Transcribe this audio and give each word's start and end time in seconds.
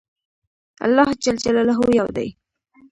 الله 0.85 1.07
ج 1.23 1.23
يو 1.99 2.07
دی 2.15 2.27